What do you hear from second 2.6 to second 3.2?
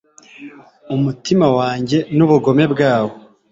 bwawo